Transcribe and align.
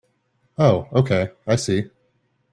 Oh 0.57 0.87
okay, 0.93 1.29
I 1.45 1.57
see. 1.57 1.85